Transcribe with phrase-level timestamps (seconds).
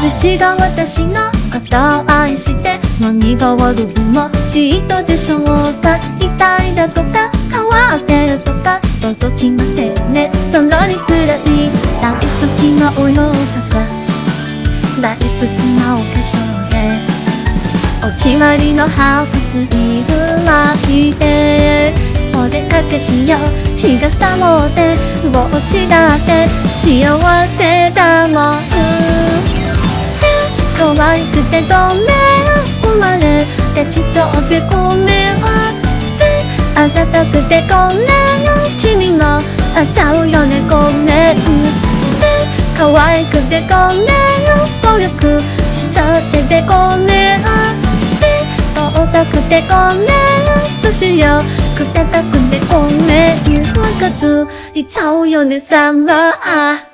[0.00, 1.14] 私が私の
[1.52, 5.44] ことを愛して何が悪くも嫉妬でしょう
[5.82, 5.98] か。
[6.20, 10.30] 痛いだとか変わってるとか届きませんね。
[10.52, 11.68] そのにくらい
[12.00, 12.20] 大好
[12.60, 16.38] きなお洋服大好きなお化粧
[16.70, 16.76] で。
[18.06, 21.92] お決まりのハーフツイール巻いて。
[22.36, 23.76] お出かけしよう。
[23.76, 24.96] 日傘持って
[25.32, 26.48] ぼっちだって。
[26.68, 27.18] 幸
[27.48, 29.07] せだもん。
[34.48, 35.38] てごめん
[36.74, 38.78] あざとくてごめん。
[38.78, 39.38] 君が
[39.74, 41.36] あちゃうよねごめん。
[42.78, 44.08] 可愛くてごめん。
[44.82, 47.40] 努力しちゃっててごめん。
[48.96, 50.08] オタくてごめん。
[50.80, 51.42] 女子よ
[51.76, 53.72] くてたくてごめん。
[53.72, 56.30] 分かついちゃうよねさま。
[56.40, 56.87] あ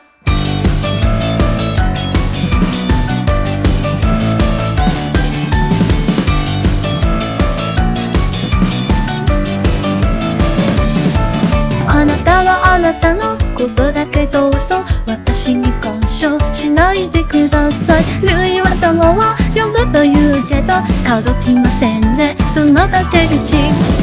[12.45, 18.05] はあなたのことだけどうぞ私に干渉しないでください。
[18.23, 20.75] 類は友を呼ぶと言うけど
[21.09, 23.56] 届きませんねその手口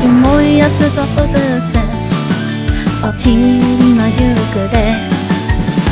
[0.03, 1.38] 重いやつぞず
[1.70, 1.78] つ
[3.06, 4.95] お気にのゆくで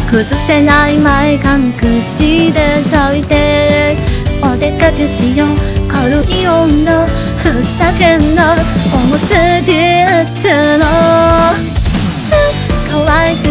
[0.09, 3.95] 崩せない前感くしてといて
[4.41, 5.50] お出かけしよう。
[5.88, 7.06] 軽い女
[7.38, 8.56] ふざけんな。
[8.91, 9.34] 重す
[9.66, 11.28] ぎるつの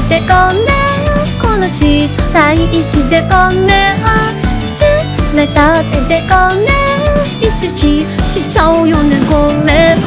[0.08, 0.88] でごめん。
[1.40, 3.98] この小さい息でごめん。
[5.36, 7.46] 冷たっててごめん。
[7.46, 9.20] 意識しちゃうよね。
[9.28, 10.00] ごめん。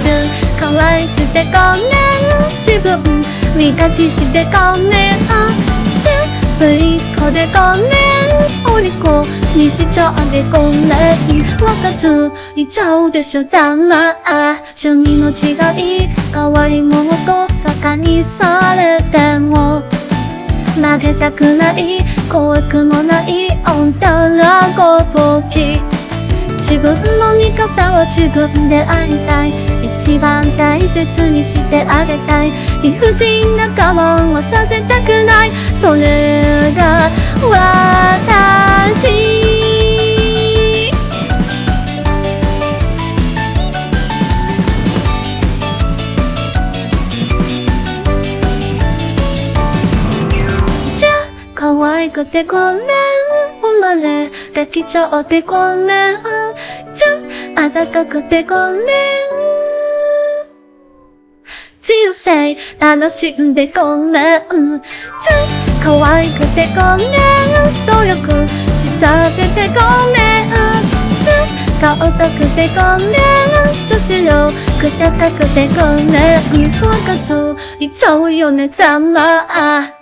[0.00, 0.12] じゃ
[0.60, 2.50] 可愛くてごめん。
[2.60, 3.24] 自分。
[3.56, 5.22] 磨きしてごめん。
[6.58, 7.60] ぶりっ子でご
[7.90, 8.11] めん。
[8.82, 9.22] お利口
[9.56, 14.16] にしちゃってごめん分かついちゃうでしょざま
[14.76, 15.54] 趣味の違
[16.02, 19.82] い変わり者と馬鹿にされても
[20.74, 25.78] 投げたくない怖くもないあんたらごぼき
[26.56, 29.52] 自分の味方は自分でありたい。
[29.84, 35.50] 一番大切にしてあげたい理不尽な我慢はさせたくない。
[35.80, 37.10] それが
[37.40, 38.51] 私
[51.82, 52.78] 可愛くてごめん
[53.60, 56.22] 生まれてきちゃってごめん。
[56.94, 58.86] じゃあざとくてごめん
[61.82, 63.52] 人生楽しん。
[63.52, 64.42] でごめんじゃ
[65.82, 67.50] 可愛くてごめん
[67.84, 68.48] 努力
[68.78, 69.80] しちゃっててご
[70.12, 70.54] めん。
[71.24, 71.34] じゃ
[71.80, 73.18] 顔高くてごめん。
[73.88, 74.52] 女子力
[75.00, 75.82] 高くてご
[76.12, 76.70] めん。
[76.70, 79.48] 分かついちゃうよねざま。
[79.48, 80.01] あ